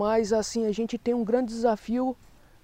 mas 0.00 0.32
assim 0.32 0.64
a 0.64 0.72
gente 0.72 0.96
tem 0.96 1.12
um 1.12 1.22
grande 1.22 1.52
desafio 1.52 2.16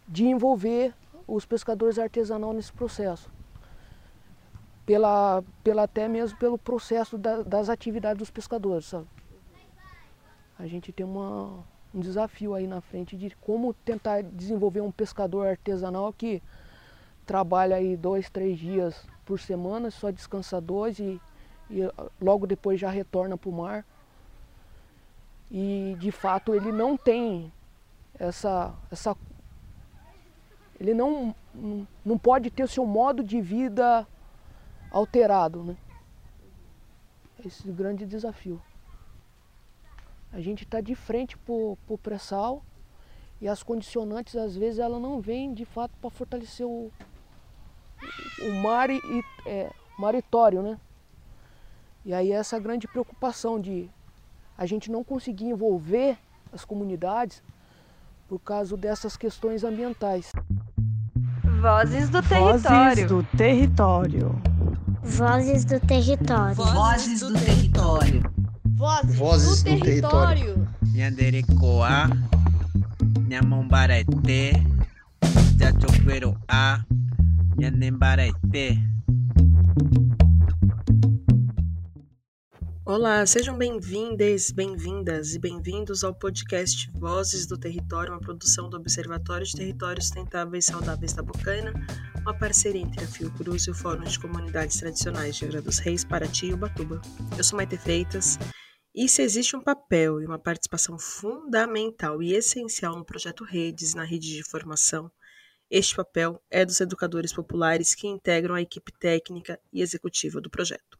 de 0.09 0.25
envolver 0.25 0.95
os 1.29 1.45
pescadores 1.45 1.99
artesanais 1.99 2.57
nesse 2.57 2.73
processo. 2.73 3.31
Pela, 4.87 5.45
pela 5.63 5.83
até 5.83 6.09
mesmo 6.09 6.39
pelo 6.39 6.57
processo 6.57 7.19
da, 7.19 7.43
das 7.43 7.69
atividades 7.69 8.21
dos 8.21 8.31
pescadores, 8.31 8.87
sabe? 8.87 9.07
A 10.59 10.67
gente 10.67 10.91
tem 10.93 11.05
uma, 11.05 11.63
um 11.95 12.01
desafio 12.01 12.55
aí 12.55 12.67
na 12.67 12.81
frente 12.81 13.15
de 13.19 13.37
como 13.37 13.75
tentar 13.75 14.23
desenvolver 14.23 14.81
um 14.81 14.91
pescador 14.91 15.47
artesanal 15.47 16.15
que 16.15 16.43
trabalha 17.27 17.77
aí 17.77 17.99
dois, 17.99 18.31
três 18.31 18.59
dias 18.59 19.07
por 19.27 19.39
semana, 19.39 19.91
só 19.91 20.11
descansa 20.11 20.59
dois 20.59 20.99
e, 20.99 21.21
e 21.71 21.83
logo 22.19 22.47
depois 22.47 22.81
já 22.81 22.89
retorna 22.89 23.37
para 23.37 23.51
o 23.51 23.53
mar. 23.53 23.85
E 25.51 25.97
de 25.99 26.11
fato 26.11 26.55
ele 26.55 26.73
não 26.73 26.97
tem 26.97 27.53
essa, 28.19 28.75
essa 28.91 29.17
ele 30.79 30.93
não, 30.93 31.35
não 32.05 32.19
pode 32.19 32.51
ter 32.51 32.65
o 32.65 32.69
seu 32.69 32.85
modo 32.85 33.23
de 33.23 33.41
vida 33.41 34.07
alterado. 34.91 35.63
Né? 35.63 35.77
Esse 37.45 37.69
é 37.69 37.71
o 37.71 37.75
grande 37.75 38.05
desafio. 38.05 38.61
A 40.33 40.41
gente 40.41 40.65
está 40.65 40.81
de 40.81 40.95
frente 40.95 41.37
para 41.39 41.55
o 41.55 41.99
pré-sal 42.03 42.63
e 43.41 43.49
as 43.49 43.63
condicionantes 43.63 44.37
às 44.37 44.57
vezes 44.57 44.79
ela 44.79 44.99
não 44.99 45.21
vêm 45.21 45.55
de 45.55 45.65
fato 45.65 45.97
para 46.01 46.11
fortalecer 46.11 46.67
o, 46.67 46.91
o 48.43 48.53
mar 48.63 48.91
e, 48.91 49.01
é, 49.47 49.71
maritório, 49.99 50.63
né? 50.63 50.79
E 52.05 52.13
aí 52.13 52.33
essa 52.33 52.59
grande 52.59 52.87
preocupação 52.87 53.61
de 53.61 53.91
a 54.57 54.67
gente 54.67 54.91
não 54.91 55.05
conseguir 55.05 55.47
envolver 55.47 56.17
as 56.53 56.65
comunidades 56.65 57.43
por 58.29 58.39
causa 58.39 58.77
dessas 58.77 59.17
questões 59.17 59.63
ambientais. 59.65 60.33
Vozes 61.61 62.09
do 62.11 62.23
território. 62.23 62.63
Vozes 62.63 63.07
do 63.07 63.23
território. 63.37 64.43
Vozes 65.03 65.65
do 65.65 65.81
território. 65.81 66.55
Vozes 66.55 67.21
do 67.21 67.33
território. 67.33 68.37
Vozes, 68.77 69.63
do 69.63 69.71
território. 69.71 70.69
Nhanderecoa, 70.93 72.11
Nhamombarete, 73.27 74.53
Jachoqueroa, 75.59 76.85
Nhanembarete. 77.57 78.83
Olá, 82.89 83.27
sejam 83.27 83.59
bem-vindas, 83.59 84.53
bem-vindas 84.53 85.35
e 85.35 85.41
bem-vindos 85.41 86.05
ao 86.05 86.15
podcast 86.15 86.89
Vozes 86.93 87.45
do 87.45 87.59
Território, 87.59 88.13
uma 88.13 88.21
produção 88.21 88.71
do 88.71 88.77
Observatório 88.77 89.45
de 89.45 89.57
Territórios 89.57 90.05
Sustentáveis 90.05 90.69
e 90.69 90.71
Saudáveis 90.71 91.13
da 91.13 91.21
Bocaina, 91.21 91.73
uma 92.21 92.39
parceria 92.39 92.81
entre 92.81 93.03
a 93.03 93.09
Fiocruz 93.09 93.67
e 93.67 93.73
o 93.73 93.75
Fórum 93.75 94.05
de 94.05 94.21
Comunidades 94.21 94.79
Tradicionais 94.79 95.35
de 95.35 95.47
Angra 95.47 95.61
dos 95.61 95.81
Reis, 95.81 96.05
Paraty 96.05 96.47
e 96.47 96.55
Ubatuba. 96.55 97.03
Eu 97.37 97.43
sou 97.43 97.57
Maite 97.57 97.77
Freitas 97.77 98.39
e 98.95 99.09
se 99.09 99.21
existe 99.21 99.57
um 99.57 99.61
papel 99.61 100.23
e 100.23 100.25
uma 100.25 100.39
participação 100.39 100.97
fundamental 100.97 102.23
e 102.23 102.35
essencial 102.35 102.97
no 102.97 103.05
projeto 103.05 103.43
Redes 103.43 103.95
na 103.95 104.05
rede 104.05 104.33
de 104.33 104.49
formação, 104.49 105.11
este 105.69 105.97
papel 105.97 106.41
é 106.49 106.65
dos 106.65 106.81
educadores 106.81 107.33
populares 107.33 107.97
que 107.97 108.07
integram 108.07 108.55
a 108.55 108.63
equipe 108.63 108.93
técnica 108.93 109.59
e 109.73 109.83
executiva 109.83 110.41
do 110.41 110.49
projeto. 110.49 110.97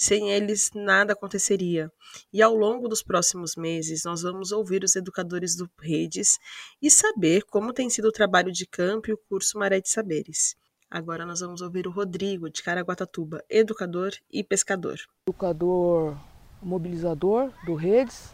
Sem 0.00 0.30
eles, 0.30 0.70
nada 0.72 1.12
aconteceria. 1.12 1.90
E 2.32 2.40
ao 2.40 2.54
longo 2.54 2.86
dos 2.86 3.02
próximos 3.02 3.56
meses, 3.56 4.04
nós 4.04 4.22
vamos 4.22 4.52
ouvir 4.52 4.84
os 4.84 4.94
educadores 4.94 5.56
do 5.56 5.68
Redes 5.76 6.38
e 6.80 6.88
saber 6.88 7.42
como 7.42 7.72
tem 7.72 7.90
sido 7.90 8.06
o 8.06 8.12
trabalho 8.12 8.52
de 8.52 8.64
campo 8.64 9.10
e 9.10 9.12
o 9.12 9.18
curso 9.28 9.58
Maré 9.58 9.80
de 9.80 9.88
Saberes. 9.88 10.56
Agora 10.88 11.26
nós 11.26 11.40
vamos 11.40 11.60
ouvir 11.62 11.88
o 11.88 11.90
Rodrigo, 11.90 12.48
de 12.48 12.62
Caraguatatuba, 12.62 13.44
educador 13.50 14.12
e 14.30 14.44
pescador. 14.44 15.00
Educador 15.26 16.16
mobilizador 16.62 17.52
do 17.66 17.74
Redes, 17.74 18.32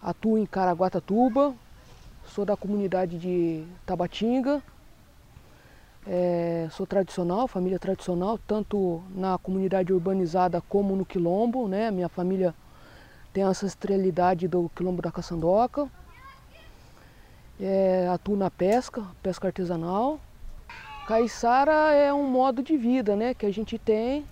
atuo 0.00 0.36
em 0.36 0.44
Caraguatatuba, 0.44 1.54
sou 2.26 2.44
da 2.44 2.54
comunidade 2.56 3.18
de 3.18 3.64
Tabatinga, 3.86 4.62
é, 6.06 6.68
sou 6.70 6.86
tradicional, 6.86 7.48
família 7.48 7.78
tradicional, 7.78 8.38
tanto 8.38 9.02
na 9.14 9.38
comunidade 9.38 9.92
urbanizada 9.92 10.60
como 10.68 10.94
no 10.94 11.04
quilombo. 11.04 11.66
Né? 11.66 11.90
Minha 11.90 12.08
família 12.08 12.54
tem 13.32 13.42
a 13.42 13.48
ancestralidade 13.48 14.46
do 14.46 14.70
quilombo 14.74 15.00
da 15.00 15.10
Caçandoca. 15.10 15.88
É, 17.58 18.08
atuo 18.12 18.36
na 18.36 18.50
pesca, 18.50 19.02
pesca 19.22 19.48
artesanal. 19.48 20.20
Caiçara 21.06 21.92
é 21.92 22.12
um 22.12 22.28
modo 22.28 22.62
de 22.62 22.76
vida 22.76 23.14
né, 23.14 23.34
que 23.34 23.44
a 23.44 23.52
gente 23.52 23.78
tem, 23.78 24.24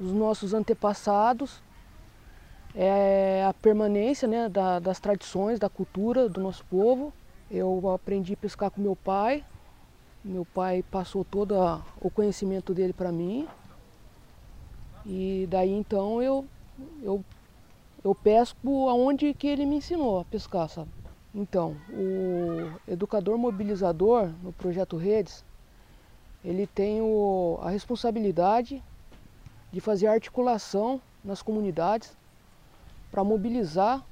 os 0.00 0.10
nossos 0.10 0.54
antepassados, 0.54 1.62
é 2.74 3.44
a 3.46 3.52
permanência 3.52 4.26
né, 4.26 4.48
da, 4.48 4.78
das 4.78 4.98
tradições, 4.98 5.58
da 5.58 5.68
cultura 5.68 6.30
do 6.30 6.40
nosso 6.40 6.64
povo. 6.64 7.12
Eu 7.50 7.90
aprendi 7.90 8.32
a 8.32 8.36
pescar 8.36 8.70
com 8.70 8.80
meu 8.80 8.96
pai, 8.96 9.44
meu 10.24 10.44
pai 10.44 10.82
passou 10.82 11.24
todo 11.24 11.54
o 12.00 12.10
conhecimento 12.10 12.72
dele 12.72 12.92
para 12.92 13.10
mim. 13.10 13.48
E 15.04 15.46
daí 15.50 15.70
então 15.70 16.22
eu, 16.22 16.44
eu, 17.02 17.24
eu 18.04 18.14
pesco 18.14 18.88
aonde 18.88 19.34
que 19.34 19.48
ele 19.48 19.66
me 19.66 19.76
ensinou 19.76 20.20
a 20.20 20.24
pescar, 20.24 20.68
sabe? 20.68 20.90
Então, 21.34 21.74
o 21.90 22.78
educador 22.86 23.38
mobilizador 23.38 24.30
no 24.42 24.52
projeto 24.52 24.96
Redes, 24.96 25.42
ele 26.44 26.66
tem 26.66 27.00
o, 27.00 27.58
a 27.62 27.70
responsabilidade 27.70 28.82
de 29.72 29.80
fazer 29.80 30.08
articulação 30.08 31.00
nas 31.24 31.40
comunidades 31.40 32.14
para 33.10 33.24
mobilizar 33.24 34.04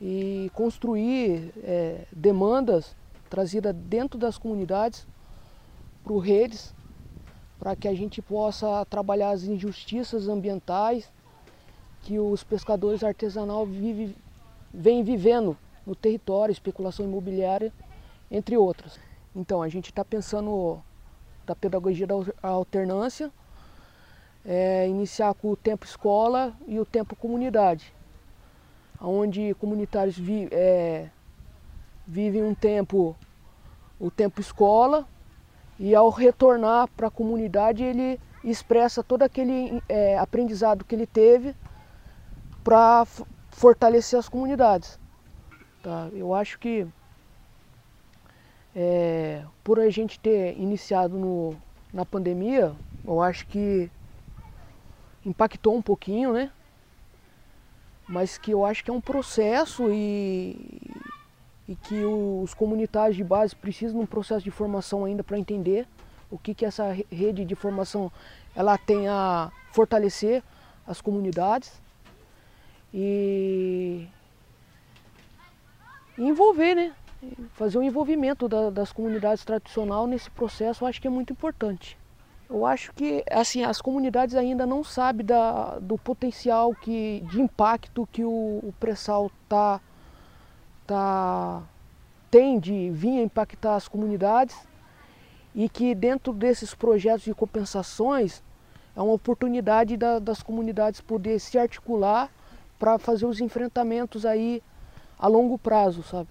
e 0.00 0.50
construir 0.54 1.52
é, 1.62 2.04
demandas 2.10 2.96
trazida 3.32 3.72
dentro 3.72 4.18
das 4.18 4.36
comunidades 4.36 5.06
para 6.04 6.12
o 6.12 6.18
redes, 6.18 6.74
para 7.58 7.74
que 7.74 7.88
a 7.88 7.94
gente 7.94 8.20
possa 8.20 8.84
trabalhar 8.84 9.30
as 9.30 9.44
injustiças 9.44 10.28
ambientais 10.28 11.10
que 12.02 12.18
os 12.18 12.44
pescadores 12.44 13.02
artesanais 13.02 13.66
vive, 13.70 14.14
vêm 14.70 15.02
vivendo 15.02 15.56
no 15.86 15.94
território, 15.94 16.52
especulação 16.52 17.06
imobiliária, 17.06 17.72
entre 18.30 18.54
outras. 18.54 19.00
Então 19.34 19.62
a 19.62 19.68
gente 19.70 19.86
está 19.86 20.04
pensando 20.04 20.82
da 21.46 21.56
pedagogia 21.56 22.06
da 22.06 22.16
alternância, 22.42 23.32
é, 24.44 24.86
iniciar 24.86 25.32
com 25.32 25.52
o 25.52 25.56
tempo 25.56 25.86
escola 25.86 26.52
e 26.66 26.78
o 26.78 26.84
tempo 26.84 27.16
comunidade, 27.16 27.94
onde 29.00 29.54
comunitários 29.54 30.18
vi, 30.18 30.48
é, 30.50 31.08
vivem 32.06 32.42
um 32.42 32.54
tempo, 32.54 33.16
o 33.98 34.10
tempo 34.10 34.40
escola, 34.40 35.06
e 35.78 35.94
ao 35.94 36.10
retornar 36.10 36.88
para 36.96 37.08
a 37.08 37.10
comunidade 37.10 37.82
ele 37.82 38.20
expressa 38.44 39.02
todo 39.02 39.22
aquele 39.22 39.82
é, 39.88 40.18
aprendizado 40.18 40.84
que 40.84 40.94
ele 40.94 41.06
teve 41.06 41.54
para 42.62 43.04
fortalecer 43.50 44.18
as 44.18 44.28
comunidades. 44.28 44.98
Tá? 45.82 46.08
Eu 46.12 46.34
acho 46.34 46.58
que 46.58 46.86
é, 48.74 49.44
por 49.62 49.78
a 49.78 49.90
gente 49.90 50.18
ter 50.18 50.58
iniciado 50.58 51.16
no, 51.18 51.56
na 51.92 52.04
pandemia, 52.04 52.74
eu 53.04 53.20
acho 53.20 53.46
que 53.46 53.90
impactou 55.24 55.76
um 55.76 55.82
pouquinho, 55.82 56.32
né? 56.32 56.50
Mas 58.08 58.38
que 58.38 58.50
eu 58.50 58.64
acho 58.64 58.82
que 58.82 58.90
é 58.90 58.94
um 58.94 59.00
processo 59.00 59.88
e, 59.90 60.56
e 61.68 61.74
que 61.74 62.04
os 62.04 62.54
comunitários 62.54 63.16
de 63.16 63.24
base 63.24 63.54
precisam 63.54 63.98
de 63.98 64.04
um 64.04 64.06
processo 64.06 64.44
de 64.44 64.50
formação 64.50 65.04
ainda 65.04 65.22
para 65.22 65.38
entender 65.38 65.86
o 66.30 66.38
que, 66.38 66.54
que 66.54 66.64
essa 66.64 66.96
rede 67.10 67.44
de 67.44 67.54
formação 67.54 68.10
ela 68.54 68.76
tem 68.76 69.08
a 69.08 69.50
fortalecer 69.70 70.42
as 70.86 71.00
comunidades 71.00 71.80
e, 72.92 74.06
envolver, 76.18 76.74
né? 76.74 76.92
Fazer 77.52 77.78
o 77.78 77.82
envolvimento 77.82 78.48
da, 78.48 78.70
das 78.70 78.92
comunidades 78.92 79.44
tradicionais 79.44 80.08
nesse 80.08 80.30
processo 80.30 80.84
eu 80.84 80.88
acho 80.88 81.00
que 81.00 81.06
é 81.06 81.10
muito 81.10 81.32
importante. 81.32 81.96
Eu 82.50 82.66
acho 82.66 82.92
que 82.92 83.24
assim 83.30 83.62
as 83.62 83.80
comunidades 83.80 84.34
ainda 84.34 84.66
não 84.66 84.84
sabem 84.84 85.24
da, 85.24 85.78
do 85.78 85.96
potencial 85.96 86.74
que, 86.74 87.22
de 87.30 87.40
impacto 87.40 88.06
que 88.10 88.24
o, 88.24 88.60
o 88.62 88.74
pré-sal 88.78 89.30
tá, 89.48 89.80
tá, 90.86 91.62
tem 92.30 92.58
de 92.58 92.90
vir 92.90 93.22
impactar 93.22 93.76
as 93.76 93.88
comunidades 93.88 94.56
e 95.54 95.68
que 95.68 95.94
dentro 95.94 96.32
desses 96.32 96.74
projetos 96.74 97.24
de 97.24 97.34
compensações 97.34 98.42
é 98.96 99.00
uma 99.00 99.12
oportunidade 99.12 99.96
da, 99.96 100.18
das 100.18 100.42
comunidades 100.42 101.00
poder 101.00 101.38
se 101.38 101.58
articular 101.58 102.30
para 102.78 102.98
fazer 102.98 103.26
os 103.26 103.40
enfrentamentos 103.40 104.26
aí 104.26 104.62
a 105.18 105.26
longo 105.26 105.58
prazo, 105.58 106.02
sabe? 106.02 106.28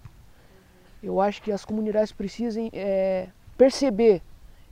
Eu 1.01 1.19
acho 1.19 1.41
que 1.41 1.51
as 1.51 1.65
comunidades 1.65 2.11
precisam 2.11 2.69
é, 2.73 3.29
perceber 3.57 4.21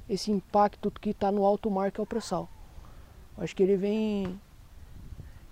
esse 0.08 0.32
impacto 0.32 0.92
que 0.92 1.12
está 1.12 1.32
no 1.32 1.46
alto 1.46 1.72
mar, 1.72 1.92
que 1.92 2.00
é 2.00 2.04
o 2.04 2.06
pré-sal. 2.06 2.50
Acho 3.38 3.56
que 3.56 3.64
ele 3.64 3.78
vem 3.78 4.40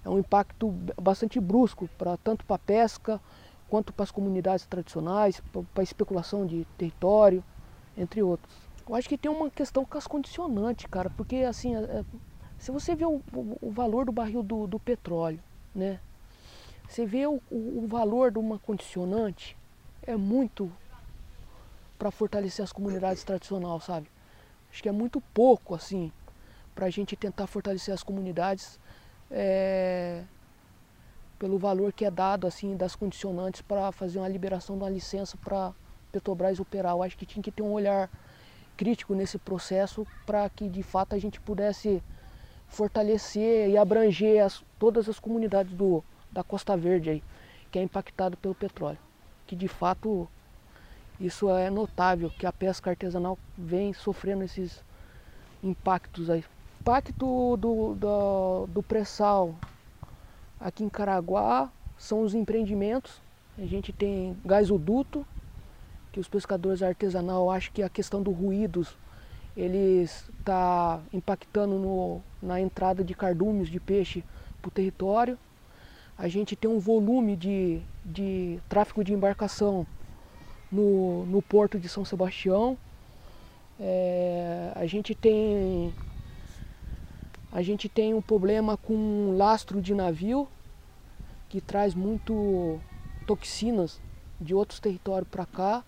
é 0.04 0.10
um 0.10 0.20
impacto 0.20 0.74
bastante 1.02 1.40
brusco 1.40 1.90
para 1.98 2.16
tanto 2.18 2.46
para 2.46 2.56
a 2.56 2.60
pesca 2.60 3.22
quanto 3.70 3.94
para 3.94 4.04
as 4.04 4.12
comunidades 4.12 4.66
tradicionais, 4.66 5.42
para 5.52 5.64
a 5.76 5.84
especulação 5.84 6.46
de 6.46 6.66
território, 6.78 7.44
entre 7.98 8.24
outros. 8.24 8.56
Eu 8.88 8.96
acho 8.96 9.10
que 9.10 9.18
tem 9.18 9.30
uma 9.30 9.50
questão 9.50 9.84
com 9.84 9.98
as 9.98 10.08
condicionantes, 10.08 10.86
cara, 10.86 11.10
porque 11.10 11.38
assim, 11.38 11.76
é, 11.76 11.80
é 11.80 12.06
se 12.58 12.72
você 12.72 12.96
vê 12.96 13.06
o, 13.06 13.22
o, 13.62 13.70
valor 13.70 14.06
do 14.06 14.12
barril 14.12 14.42
do, 14.42 14.66
do 14.66 14.80
petróleo, 14.80 15.40
né? 15.76 16.00
Você 16.88 17.06
vê 17.06 17.28
o, 17.28 17.42
o 17.52 17.86
valor 17.88 18.32
de 18.32 18.40
uma 18.40 18.58
condicionante, 18.58 19.58
é 20.02 20.16
muito 20.16 20.72
para 22.00 22.10
fortalecer 22.10 22.64
as 22.64 22.72
comunidades 22.72 23.24
tradicionais, 23.24 23.84
sabe? 23.84 24.10
Acho 24.72 24.82
que 24.82 24.90
é 24.90 24.92
muito 24.92 25.20
pouco, 25.34 25.76
assim, 25.76 26.12
para 26.74 26.86
a 26.86 26.90
gente 26.90 27.16
tentar 27.16 27.46
fortalecer 27.46 27.94
as 27.94 28.04
comunidades 28.04 28.80
é, 29.30 30.24
pelo 31.40 31.58
valor 31.58 31.94
que 31.94 32.06
é 32.06 32.12
dado 32.12 32.48
assim 32.48 32.76
das 32.76 32.96
condicionantes 32.96 33.62
para 33.62 33.92
fazer 33.92 34.20
uma 34.20 34.28
liberação 34.28 34.78
de 34.78 34.84
uma 34.84 34.90
licença 34.90 35.38
para 35.38 35.74
Petrobras 36.12 36.60
operar. 36.60 36.94
Eu 36.94 37.04
acho 37.04 37.18
que 37.18 37.26
tinha 37.26 37.44
que 37.44 37.52
ter 37.52 37.62
um 37.62 37.72
olhar 37.72 38.10
crítico 38.76 39.14
nesse 39.14 39.38
processo 39.38 40.06
para 40.26 40.50
que 40.50 40.70
de 40.70 40.84
fato 40.84 41.14
a 41.14 41.20
gente 41.20 41.40
pudesse 41.40 42.02
fortalecer 42.68 43.70
e 43.70 43.78
abranger 43.78 44.44
as, 44.44 44.64
todas 44.80 45.08
as 45.08 45.20
comunidades 45.20 45.74
do, 45.74 46.04
da 46.32 46.44
Costa 46.44 46.76
Verde 46.76 47.10
aí, 47.10 47.24
que 47.72 47.80
é 47.80 47.84
impactado 47.84 48.38
pelo 48.38 48.56
petróleo. 48.56 49.00
Que 49.46 49.56
de 49.56 49.68
fato 49.68 50.28
isso 51.20 51.50
é 51.50 51.70
notável, 51.70 52.30
que 52.30 52.46
a 52.46 52.52
pesca 52.52 52.90
artesanal 52.90 53.38
vem 53.58 53.94
sofrendo 53.94 54.44
esses 54.44 54.84
impactos 55.64 56.30
aí 56.30 56.44
impacto 56.88 57.58
do, 57.58 57.96
do, 57.96 58.68
do 58.68 58.82
pré-sal 58.82 59.54
aqui 60.60 60.84
em 60.84 60.90
Caraguá 60.90 61.72
são 61.98 62.22
os 62.22 62.34
empreendimentos. 62.34 63.22
A 63.58 63.66
gente 63.66 63.92
tem 63.92 64.38
gasoduto, 64.46 65.26
que 66.12 66.20
os 66.20 66.28
pescadores 66.28 66.82
artesanal 66.82 67.50
acham 67.50 67.72
que 67.74 67.84
a 67.84 67.90
questão 67.90 68.22
do 68.22 68.32
ruídos 68.32 68.98
eles 69.56 70.30
está 70.40 71.00
impactando 71.12 71.80
no, 71.80 72.22
na 72.42 72.62
entrada 72.62 73.04
de 73.04 73.16
cardumes 73.16 73.70
de 73.70 73.80
peixe 73.80 74.24
para 74.62 74.70
o 74.70 74.72
território. 74.72 75.38
A 76.18 76.28
gente 76.28 76.56
tem 76.56 76.70
um 76.70 76.80
volume 76.80 77.36
de, 77.36 77.82
de 78.06 78.60
tráfego 78.70 79.04
de 79.04 79.14
embarcação 79.14 79.86
no, 80.72 81.26
no 81.26 81.42
porto 81.42 81.80
de 81.80 81.90
São 81.90 82.06
Sebastião. 82.06 82.78
É, 83.80 84.72
a 84.76 84.86
gente 84.86 85.16
tem 85.16 85.94
a 87.52 87.62
gente 87.62 87.88
tem 87.88 88.14
um 88.14 88.22
problema 88.22 88.78
com 88.78 89.36
lastro 89.38 89.82
de 89.82 89.94
navio, 89.94 90.48
que 91.50 91.62
traz 91.62 91.96
muito 91.96 92.80
toxinas 93.26 94.02
de 94.40 94.54
outros 94.54 94.80
territórios 94.80 95.30
para 95.30 95.46
cá 95.46 95.84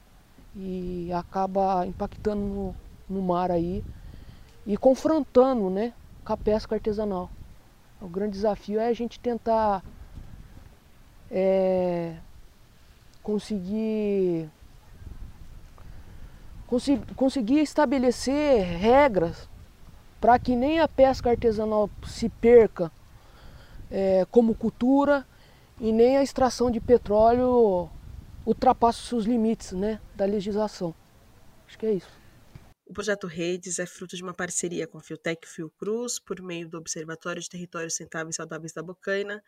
e 0.55 1.11
acaba 1.13 1.85
impactando 1.85 2.41
no, 2.41 2.75
no, 3.09 3.21
mar 3.21 3.51
aí 3.51 3.83
e 4.65 4.77
confrontando 4.77 5.69
né, 5.69 5.93
com 6.23 6.33
a 6.33 6.37
pesca 6.37 6.75
artesanal. 6.75 7.29
O 8.01 8.07
grande 8.07 8.33
desafio 8.33 8.79
é 8.79 8.87
a 8.87 8.93
gente 8.93 9.19
tentar 9.19 9.83
é, 11.29 12.15
conseguir, 13.21 14.49
conseguir 17.15 17.59
estabelecer 17.59 18.63
regras 18.63 19.49
para 20.19 20.37
que 20.37 20.55
nem 20.55 20.79
a 20.79 20.87
pesca 20.87 21.29
artesanal 21.29 21.89
se 22.05 22.29
perca 22.29 22.91
é, 23.89 24.25
como 24.29 24.53
cultura 24.53 25.25
e 25.79 25.91
nem 25.91 26.17
a 26.17 26.23
extração 26.23 26.69
de 26.69 26.79
petróleo 26.79 27.89
ultrapasse 28.45 29.15
os 29.15 29.25
limites 29.25 29.71
né, 29.71 29.99
da 30.15 30.25
legislação. 30.25 30.93
Acho 31.67 31.77
que 31.77 31.85
é 31.85 31.93
isso. 31.93 32.19
O 32.85 32.93
projeto 32.93 33.27
Redes 33.27 33.77
é 33.77 33.85
fruto 33.85 34.15
de 34.15 34.23
uma 34.23 34.33
parceria 34.33 34.87
com 34.87 34.97
a 34.97 35.01
Fiotec 35.01 35.47
Fiocruz, 35.47 36.19
por 36.19 36.41
meio 36.41 36.67
do 36.67 36.77
Observatório 36.79 37.39
de 37.39 37.47
Territórios 37.47 37.93
Sustentáveis 37.93 38.35
e 38.35 38.37
Saudáveis 38.37 38.73
da 38.73 38.81
Bocaina, 38.81 39.43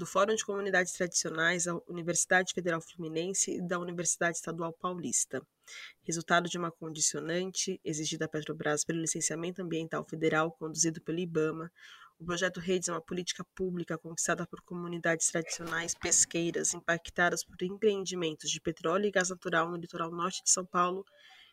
do 0.00 0.06
Fórum 0.06 0.34
de 0.34 0.42
Comunidades 0.42 0.94
Tradicionais 0.94 1.64
da 1.64 1.74
Universidade 1.86 2.54
Federal 2.54 2.80
Fluminense 2.80 3.58
e 3.58 3.60
da 3.60 3.78
Universidade 3.78 4.38
Estadual 4.38 4.72
Paulista 4.72 5.46
resultado 6.02 6.48
de 6.48 6.56
uma 6.56 6.72
condicionante 6.72 7.78
exigida 7.84 8.24
à 8.24 8.28
Petrobras 8.28 8.82
pelo 8.82 8.98
licenciamento 8.98 9.60
ambiental 9.60 10.02
federal 10.08 10.52
conduzido 10.52 11.02
pelo 11.02 11.18
IBAMA. 11.18 11.70
O 12.18 12.24
projeto 12.24 12.60
Redes 12.60 12.88
é 12.88 12.92
uma 12.92 13.02
política 13.02 13.44
pública 13.54 13.98
conquistada 13.98 14.46
por 14.46 14.62
comunidades 14.62 15.26
tradicionais 15.26 15.94
pesqueiras 15.94 16.72
impactadas 16.72 17.44
por 17.44 17.62
empreendimentos 17.62 18.50
de 18.50 18.58
petróleo 18.58 19.04
e 19.04 19.10
gás 19.10 19.28
natural 19.28 19.70
no 19.70 19.76
litoral 19.76 20.10
norte 20.10 20.42
de 20.42 20.50
São 20.50 20.64
Paulo 20.64 21.04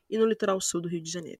e 0.10 0.18
no 0.18 0.26
litoral 0.26 0.62
sul 0.62 0.80
do 0.80 0.88
Rio 0.88 1.02
de 1.02 1.12
Janeiro. 1.12 1.36